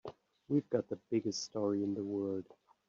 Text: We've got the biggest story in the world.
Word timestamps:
We've 0.47 0.67
got 0.71 0.87
the 0.89 0.95
biggest 1.11 1.43
story 1.43 1.83
in 1.83 1.93
the 1.93 2.03
world. 2.03 2.47